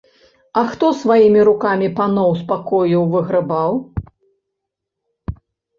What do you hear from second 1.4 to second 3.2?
рукамі паноў з пакояў